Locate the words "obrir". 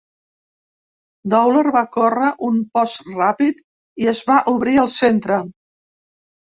4.57-4.77